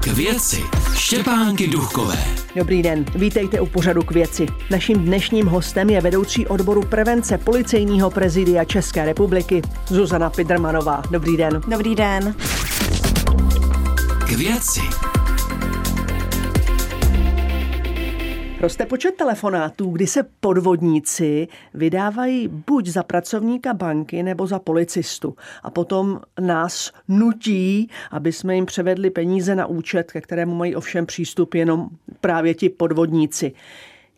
[0.00, 0.62] K věci
[0.94, 2.18] Štěpánky Duchové.
[2.56, 4.46] Dobrý den, vítejte u pořadu k věci.
[4.70, 11.02] Naším dnešním hostem je vedoucí odboru prevence Policejního prezidia České republiky Zuzana Pidrmanová.
[11.10, 11.60] Dobrý den.
[11.68, 12.34] Dobrý den.
[14.26, 14.80] K věci
[18.60, 25.70] Roste počet telefonátů, kdy se podvodníci vydávají buď za pracovníka banky nebo za policistu a
[25.70, 31.54] potom nás nutí, aby jsme jim převedli peníze na účet, ke kterému mají ovšem přístup
[31.54, 31.88] jenom
[32.20, 33.52] právě ti podvodníci.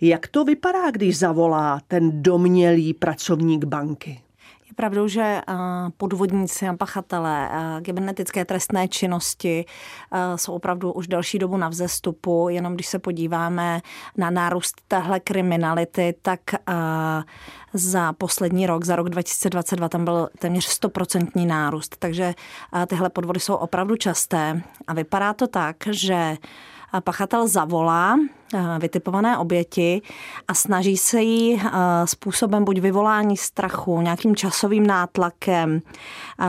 [0.00, 4.20] Jak to vypadá, když zavolá ten domělý pracovník banky?
[4.80, 5.42] Pravdou, že eh,
[5.96, 12.48] podvodníci a pachatelé eh, kybernetické trestné činnosti eh, jsou opravdu už delší dobu na vzestupu.
[12.48, 13.80] Jenom když se podíváme
[14.16, 16.40] na nárůst téhle kriminality, tak
[17.72, 21.96] za poslední rok, za rok 2022, tam byl téměř stoprocentní nárůst.
[21.98, 22.34] Takže
[22.86, 26.36] tyhle podvody jsou opravdu časté a vypadá to tak, že
[27.04, 28.16] pachatel zavolá
[28.78, 30.02] vytipované oběti
[30.48, 31.70] a snaží se jí eh,
[32.04, 35.82] způsobem buď vyvolání strachu, nějakým časovým nátlakem
[36.40, 36.46] eh,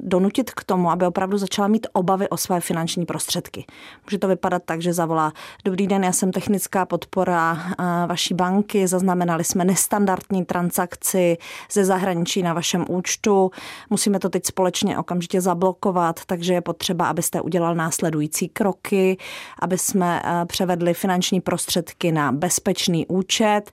[0.00, 3.64] donutit k tomu, aby opravdu začala mít obavy o své finanční prostředky.
[4.06, 5.32] Může to vypadat tak, že zavolá
[5.64, 7.58] Dobrý den, já jsem technická podpora
[8.06, 11.38] vaší banky, zaznamenali jsme nestandardní transakci
[11.72, 13.50] ze zahraničí na vašem účtu,
[13.90, 19.16] musíme to teď společně okamžitě zablokovat, takže je potřeba, abyste udělal následující kroky,
[19.58, 23.70] aby jsme převedli finanční prostředky na bezpečný účet.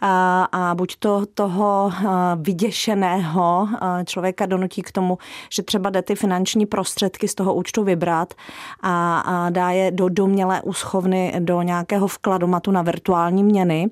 [0.00, 1.92] A, buď to toho
[2.36, 3.68] vyděšeného
[4.04, 5.18] člověka donutí k tomu,
[5.52, 8.34] že třeba jde ty finanční prostředky z toho účtu vybrat
[8.82, 13.90] a, dá je do domělé úschovny do nějakého vkladomatu na virtuální měny.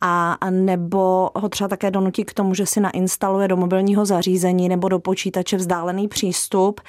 [0.00, 4.88] A nebo ho třeba také donutí k tomu, že si nainstaluje do mobilního zařízení nebo
[4.88, 6.80] do počítače vzdálený přístup.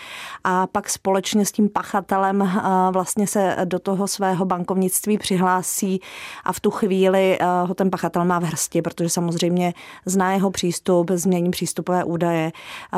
[0.44, 2.52] A pak společně s tím pachatelem
[2.92, 6.02] vlastně se do toho svého bankovnictví při přihlásí
[6.44, 9.74] a v tu chvíli eh, ho ten pachatel má v hrsti, protože samozřejmě
[10.06, 12.52] zná jeho přístup, změní přístupové údaje,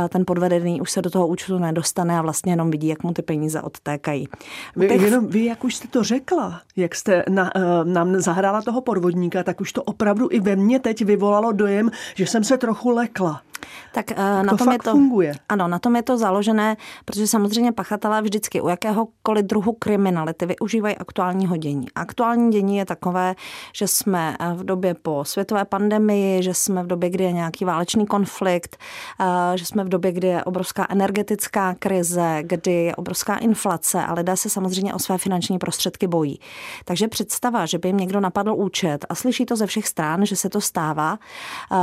[0.10, 3.22] ten podvedený už se do toho účtu nedostane a vlastně jenom vidí, jak mu ty
[3.22, 4.28] peníze odtékají.
[4.76, 5.02] Vy, Těch...
[5.02, 9.44] jenom vy, jak už jste to řekla, jak jste na, uh, nám zahrála toho podvodníka,
[9.44, 13.42] tak už to opravdu i ve mně teď vyvolalo dojem, že jsem se trochu lekla.
[13.94, 15.34] Tak uh, na to tom je to funguje.
[15.50, 20.96] Ano, na tom je to založené, protože samozřejmě pachatelé vždycky u jakéhokoliv druhu kriminality využívají
[20.96, 21.88] aktuální dění.
[21.96, 23.36] Aktuální dění je takové,
[23.74, 27.66] že jsme eh, v době po světové pandemii, že jsme v době, kdy je nějaký
[27.66, 28.78] válečný konflikt,
[29.20, 34.14] uh, že jsme v době, kdy je obrovská energetická krize, kdy je obrovská inflace a
[34.14, 36.40] lidé se samozřejmě o své finanční prostředky bojí.
[36.86, 40.36] Takže představa, že by jim někdo napadl účet a slyší to ze všech stran, že
[40.36, 41.20] se to stává,
[41.72, 41.78] uh,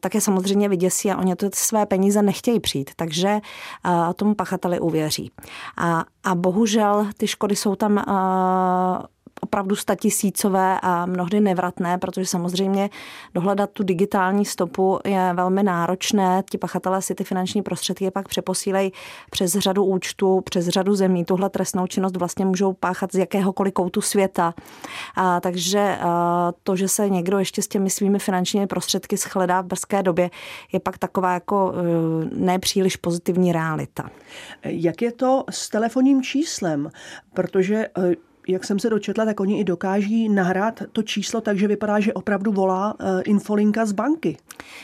[0.00, 3.40] tak je samozřejmě vyděsí a oni to své peníze nechtějí přijít, takže
[3.86, 5.30] uh, tomu pachateli uvěří.
[5.76, 9.06] A, a bohužel ty škody jsou tam uh,
[9.48, 12.90] opravdu statisícové a mnohdy nevratné, protože samozřejmě
[13.34, 16.42] dohledat tu digitální stopu je velmi náročné.
[16.50, 18.92] Ti pachatelé si ty finanční prostředky pak přeposílejí
[19.30, 21.24] přes řadu účtů, přes řadu zemí.
[21.24, 24.54] Tuhle trestnou činnost vlastně můžou páchat z jakéhokoliv koutu světa.
[25.16, 25.98] A, takže
[26.62, 30.30] to, že se někdo ještě s těmi svými finančními prostředky shledá v brzké době,
[30.72, 31.82] je pak taková jako e,
[32.34, 34.10] nepříliš pozitivní realita.
[34.64, 36.90] Jak je to s telefonním číslem?
[37.34, 41.68] Protože e, jak jsem se dočetla, tak oni i dokáží nahrát to číslo tak, že
[41.68, 44.36] vypadá, že opravdu volá uh, infolinka z banky.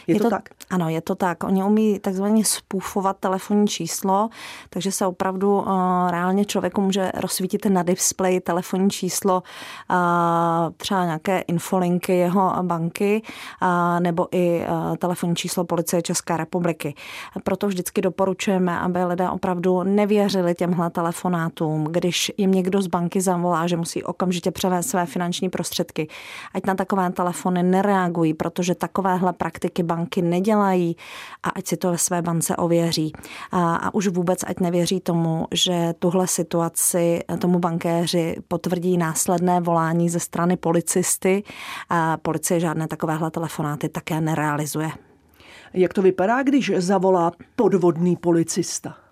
[0.07, 0.49] Je, je to, to tak?
[0.71, 1.45] Ano, je to tak.
[1.45, 4.29] Oni umí takzvaně spůfovat telefonní číslo,
[4.71, 5.65] takže se opravdu uh,
[6.11, 9.43] reálně člověku může rozsvítit na displeji telefonní číslo
[9.91, 9.97] uh,
[10.77, 13.23] třeba nějaké infolinky jeho banky
[13.63, 13.69] uh,
[14.01, 16.95] nebo i uh, telefonní číslo policie České republiky.
[17.45, 23.54] Proto vždycky doporučujeme, aby lidé opravdu nevěřili těmhle telefonátům, když jim někdo z banky zavolá
[23.55, 26.09] volá, že musí okamžitě převést své finanční prostředky.
[26.55, 30.97] Ať na takové telefony nereagují, protože takovéhle praktiky banky nedělají
[31.43, 33.13] a ať si to ve své bance ověří.
[33.51, 40.09] A, a už vůbec ať nevěří tomu, že tuhle situaci tomu bankéři potvrdí následné volání
[40.09, 41.43] ze strany policisty.
[41.89, 44.91] A policie žádné takovéhle telefonáty také nerealizuje.
[45.75, 49.05] Jak to vypadá, když zavolá podvodný policista?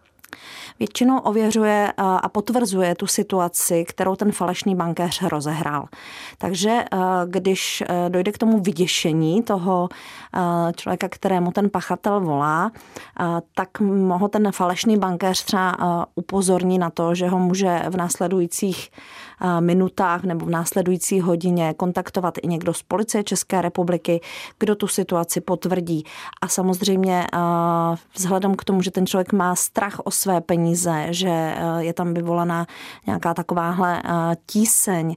[0.83, 5.87] Většinou ověřuje eh, a potvrzuje tu situaci, kterou ten falešný bankéř rozehrál.
[6.39, 9.89] Takže eh, když eh, dojde k tomu vyděšení toho
[10.77, 12.73] člověka, kterému ten pachatel volá,
[13.55, 13.69] tak
[14.09, 15.77] ho ten falešný bankéř třeba
[16.15, 18.91] upozorní na to, že ho může v následujících
[19.61, 24.21] minutách nebo v následující hodině kontaktovat i někdo z policie České republiky,
[24.59, 26.05] kdo tu situaci potvrdí.
[26.43, 27.27] A samozřejmě
[28.17, 32.67] vzhledem k tomu, že ten člověk má strach o své peníze, že je tam vyvolaná
[33.07, 34.03] nějaká takováhle
[34.47, 35.17] tíseň,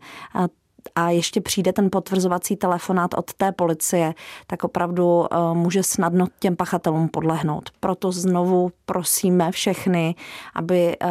[0.96, 4.14] a ještě přijde ten potvrzovací telefonát od té policie,
[4.48, 7.70] tak opravdu eh, může snadno těm pachatelům podlehnout.
[7.80, 10.16] Proto znovu prosíme všechny,
[10.56, 11.08] aby eh,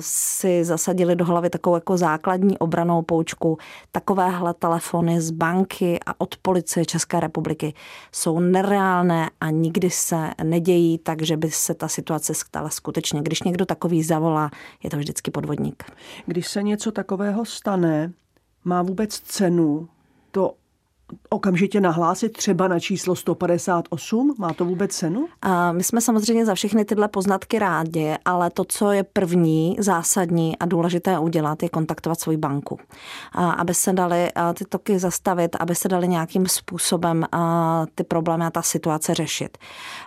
[0.00, 3.58] si zasadili do hlavy takovou jako základní obranou poučku.
[3.92, 7.74] Takovéhle telefony z banky a od policie České republiky
[8.12, 13.22] jsou nereálné a nikdy se nedějí, takže by se ta situace stala skutečně.
[13.22, 14.50] Když někdo takový zavolá,
[14.82, 15.84] je to vždycky podvodník.
[16.26, 18.12] Když se něco takového stane,
[18.66, 19.88] má vůbec cenu
[20.30, 20.54] to
[21.28, 24.34] okamžitě nahlásit třeba na číslo 158?
[24.38, 25.28] Má to vůbec cenu?
[25.42, 30.58] A my jsme samozřejmě za všechny tyhle poznatky rádi, ale to, co je první, zásadní
[30.58, 32.78] a důležité udělat, je kontaktovat svoji banku.
[33.32, 37.26] A aby se dali ty toky zastavit, aby se dali nějakým způsobem
[37.94, 39.58] ty problémy a ta situace řešit.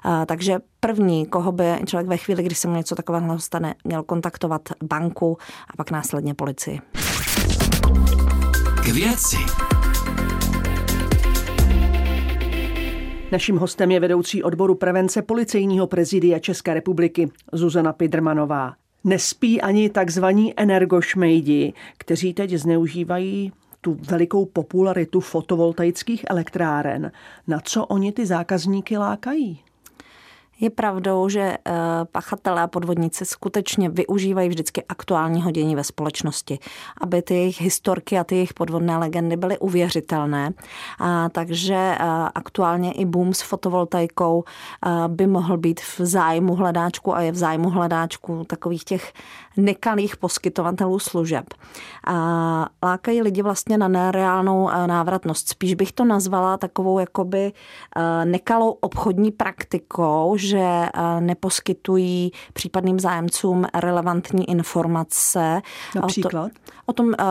[0.04, 4.04] A takže první, koho by člověk ve chvíli, kdy se mu něco takového stane, měl
[4.04, 5.38] kontaktovat banku
[5.74, 6.82] a pak následně policii.
[8.94, 9.38] Věci.
[13.32, 18.74] Naším hostem je vedoucí odboru prevence policejního prezidia České republiky Zuzana Pidrmanová.
[19.04, 23.52] Nespí ani takzvaní energošmejdi, kteří teď zneužívají
[23.82, 27.12] tu velikou popularitu fotovoltaických elektráren.
[27.48, 29.60] Na co oni ty zákazníky lákají?
[30.60, 31.74] Je pravdou, že eh,
[32.12, 36.60] pachatelé a podvodníci skutečně využívají vždycky aktuální hodění ve společnosti,
[37.02, 40.52] aby ty jejich historky a ty jejich podvodné legendy byly uvěřitelné.
[41.00, 41.98] A, takže eh,
[42.36, 47.36] aktuálně i boom s fotovoltaikou eh, by mohl být v zájmu hledáčku a je v
[47.36, 49.14] zájmu hledáčku takových těch
[49.58, 51.46] nekalých poskytovatelů služeb.
[52.08, 55.50] A lákají lidi vlastně na nereálnou návratnost.
[55.50, 57.52] Spíš bych to nazvala takovou jakoby
[58.24, 65.62] nekalou obchodní praktikou, že eh, neposkytují případným zájemcům relevantní informace.
[65.96, 66.46] Například?
[66.46, 67.24] O, to, o tom, eh,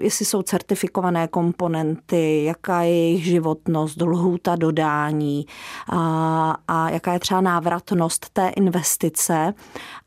[0.00, 5.46] jestli jsou certifikované komponenty, jaká je jejich životnost, lhůta dodání
[5.92, 9.54] a, a jaká je třeba návratnost té investice.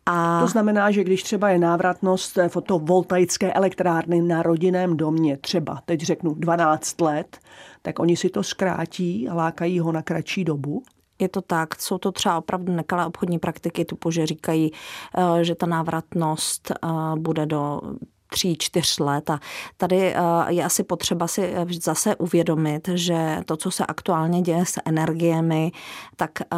[0.05, 0.41] A...
[0.41, 6.33] To znamená, že když třeba je návratnost fotovoltaické elektrárny na rodinném domě třeba, teď řeknu
[6.33, 7.37] 12 let,
[7.81, 10.83] tak oni si to zkrátí a lákají ho na kratší dobu?
[11.23, 14.71] Je to tak, jsou to třeba opravdu nekalé obchodní praktiky typu, že říkají,
[15.17, 17.81] eh, že ta návratnost eh, bude do
[18.33, 19.29] tří, čtyř let.
[19.29, 19.39] A
[19.77, 24.65] tady eh, je asi potřeba si eh, zase uvědomit, že to, co se aktuálně děje
[24.65, 25.71] s energiemi,
[26.15, 26.57] tak eh,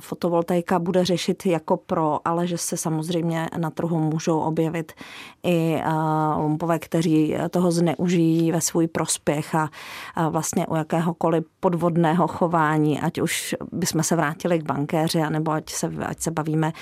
[0.00, 4.92] fotovoltaika bude řešit jako pro, ale že se samozřejmě na trhu můžou objevit
[5.42, 5.82] i
[6.36, 9.68] lumpové, kteří toho zneužijí ve svůj prospěch a
[10.28, 15.90] vlastně u jakéhokoliv podvodného chování, ať už bychom se vrátili k bankéři, nebo ať se,
[16.06, 16.72] ať se bavíme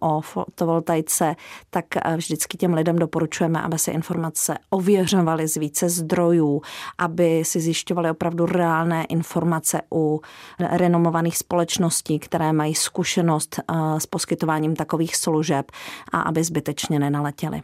[0.00, 1.36] o fotovoltaice,
[1.70, 1.86] tak
[2.16, 6.62] vždycky těm lidem doporučuji doporučujeme, aby se informace ověřovaly z více zdrojů,
[6.98, 10.20] aby si zjišťovali opravdu reálné informace u
[10.58, 15.70] renomovaných společností, které mají zkušenost eh, s poskytováním takových služeb
[16.12, 17.62] a aby zbytečně nenaletěli.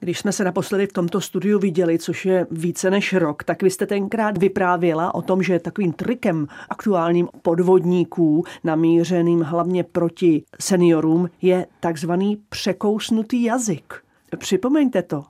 [0.00, 3.70] Když jsme se naposledy v tomto studiu viděli, což je více než rok, tak vy
[3.70, 11.66] jste tenkrát vyprávěla o tom, že takovým trikem aktuálním podvodníků, namířeným hlavně proti seniorům, je
[11.80, 14.05] takzvaný překousnutý jazyk.
[14.38, 15.24] Připomeňte to.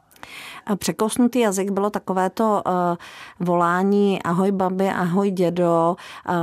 [0.76, 2.72] Překousnutý jazyk bylo takové to uh,
[3.46, 5.96] volání ahoj babi, ahoj dědo,
[6.28, 6.34] uh,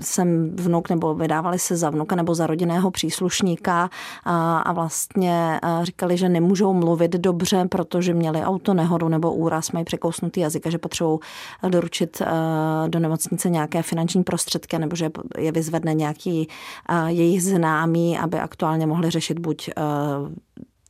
[0.00, 4.32] jsem vnuk nebo vydávali se za vnuka nebo za rodinného příslušníka uh,
[4.64, 9.84] a vlastně uh, říkali, že nemůžou mluvit dobře, protože měli auto nehodu nebo úraz, mají
[9.84, 11.18] překousnutý jazyk a že potřebují
[11.68, 16.48] doručit uh, do nemocnice nějaké finanční prostředky nebo že je vyzvedne nějaký
[16.90, 20.28] uh, jejich známý, aby aktuálně mohli řešit buď uh,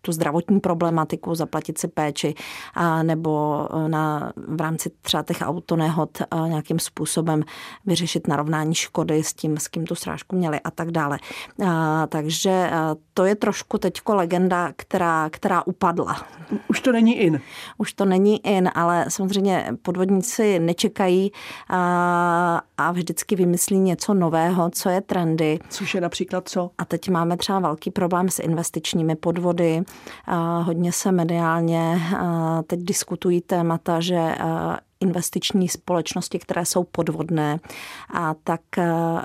[0.02, 2.35] tu zdravotní problematiku, zaplatit si péči,
[2.75, 7.42] a nebo e, na, v rámci třeba těch autonehod nějakým způsobem
[7.87, 11.19] vyřešit narovnání škody s tím, s kým tu srážku měli a tak dále.
[11.66, 16.26] A, takže a to je trošku teďko legenda, která, která upadla.
[16.69, 17.40] Už to není in.
[17.78, 21.33] Už to není in, ale samozřejmě podvodníci nečekají
[21.69, 25.59] a, a vždycky vymyslí něco nového, co je trendy.
[25.69, 26.71] Což je například co?
[26.78, 29.83] A teď máme třeba velký problém s investičními podvody,
[30.62, 32.00] Hodně se mediálně
[32.66, 34.35] teď diskutují témata, že
[35.00, 37.59] investiční společnosti, které jsou podvodné,
[38.14, 38.61] a tak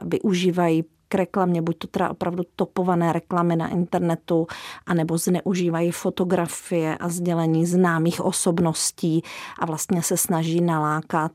[0.02, 0.84] využívají
[1.16, 4.48] reklamě, buď to teda opravdu topované reklamy na internetu,
[4.86, 9.22] anebo zneužívají fotografie a sdělení známých osobností
[9.60, 11.32] a vlastně se snaží nalákat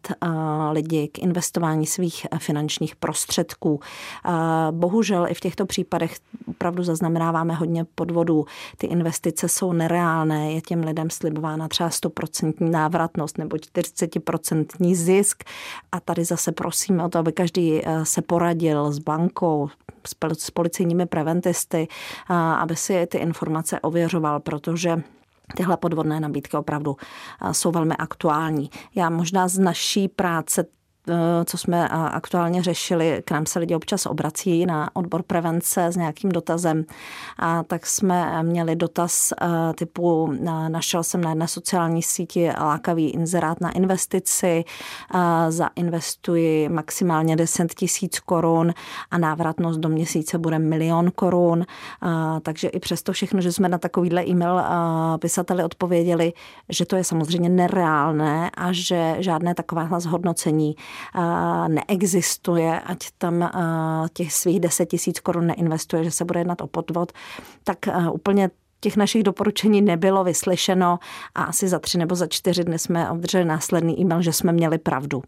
[0.72, 3.80] lidi k investování svých finančních prostředků.
[4.70, 6.16] Bohužel i v těchto případech
[6.48, 8.44] opravdu zaznamenáváme hodně podvodů.
[8.76, 15.44] Ty investice jsou nereálné, je těm lidem slibována třeba 100% návratnost nebo 40% zisk
[15.92, 19.69] a tady zase prosíme o to, aby každý eh, se poradil s bankou,
[20.38, 21.88] s policejními preventisty,
[22.58, 25.02] aby si ty informace ověřoval, protože
[25.56, 26.96] Tyhle podvodné nabídky opravdu
[27.52, 28.70] jsou velmi aktuální.
[28.94, 30.64] Já možná z naší práce
[31.44, 35.96] co jsme eh, aktuálně řešili, k nám se lidi občas obrací na odbor prevence s
[35.96, 36.84] nějakým dotazem.
[37.38, 40.32] A tak jsme měli dotaz eh, typu,
[40.68, 44.64] našel jsem na jedné sociální síti lákavý inzerát na investici,
[45.48, 48.72] zainvestuji maximálně 10 tisíc korun
[49.10, 51.64] a návratnost do měsíce bude milion korun.
[52.42, 54.60] Takže i přesto všechno, že jsme na takovýhle e-mail
[55.18, 56.32] pisateli odpověděli,
[56.68, 60.76] že to je samozřejmě nereálné a že žádné takovéhle zhodnocení
[61.68, 63.50] neexistuje, ať tam
[64.12, 67.12] těch svých 10 tisíc korun neinvestuje, že se bude jednat o podvod,
[67.64, 67.78] tak
[68.12, 68.50] úplně
[68.82, 70.98] těch našich doporučení nebylo vyslyšeno
[71.34, 74.78] a asi za tři nebo za čtyři dny jsme obdrželi následný e-mail, že jsme měli
[74.78, 75.22] pravdu.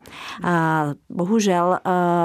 [0.44, 1.78] A bohužel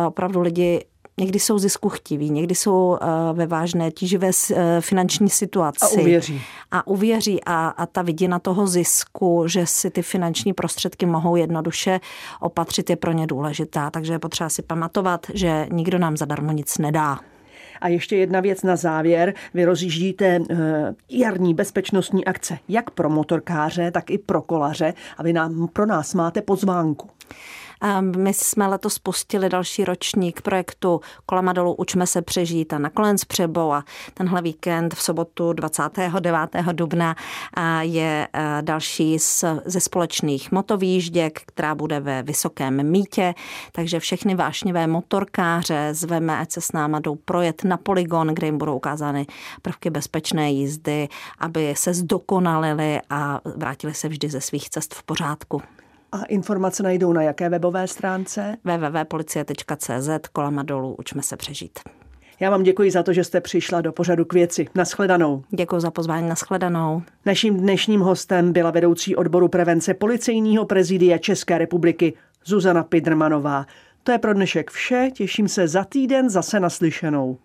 [0.08, 0.86] opravdu lidi
[1.20, 5.86] Někdy jsou zisku chtiví, někdy jsou eh, ve vážné tíživé eh, finanční situaci.
[5.86, 6.42] A uvěří.
[6.72, 12.00] A uvěří a, a ta vidina toho zisku, že si ty finanční prostředky mohou jednoduše
[12.40, 13.90] opatřit, je pro ně důležitá.
[13.90, 17.20] Takže je potřeba si pamatovat, že nikdo nám zadarmo nic nedá.
[17.82, 19.34] A ještě jedna věc na závěr.
[19.54, 20.58] Vy rozjíždíte uh,
[21.10, 24.94] jarní bezpečnostní akce, jak pro motorkáře, tak i pro kolaře.
[25.18, 27.10] A vy nám, pro nás máte pozvánku.
[28.02, 33.74] My jsme letos spustili další ročník projektu Kolama dolů Učme se přežít a nakonec přebou
[33.74, 36.40] a tenhle víkend v sobotu 29.
[36.72, 37.16] dubna
[37.82, 38.28] je
[38.62, 43.34] další z, ze společných motovýžděk, která bude ve Vysokém mítě,
[43.72, 48.58] takže všechny vášnivé motorkáře zveme, ať se s náma jdou projet na poligon, kde jim
[48.58, 49.28] budou ukázány
[49.62, 51.08] prvky bezpečné jízdy,
[51.40, 55.62] aby se zdokonalili a vrátili se vždy ze svých cest v pořádku.
[56.12, 58.58] A informace najdou na jaké webové stránce?
[58.64, 61.80] www.policie.cz, kolama dolů, učme se přežít.
[62.40, 64.68] Já vám děkuji za to, že jste přišla do pořadu k věci.
[64.76, 65.44] Naschledanou.
[65.50, 66.30] Děkuji za pozvání.
[66.30, 67.04] Naschledanou.
[67.26, 72.14] Naším dnešním hostem byla vedoucí odboru prevence Policejního prezidia České republiky
[72.46, 73.66] Zuzana Pidrmanová.
[74.04, 75.10] To je pro dnešek vše.
[75.14, 77.38] Těším se za týden zase naslyšenou.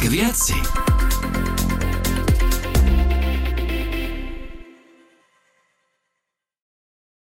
[0.00, 0.89] K věci.